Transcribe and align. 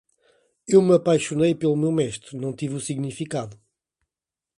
Eu 0.67 0.81
me 0.81 0.95
apaixonei 0.95 1.53
pelo 1.53 1.75
meu 1.75 1.91
mestre, 1.91 2.35
não 2.35 2.51
tive 2.55 2.73
o 2.73 2.79
significado. 2.87 3.55